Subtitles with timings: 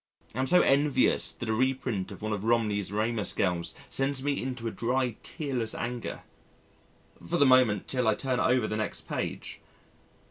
[0.33, 4.41] I am so envious that a reprint of one of Romney's Ramus girls sends me
[4.41, 6.23] into a dry tearless anger
[7.23, 9.61] for the moment till I turn over the next page....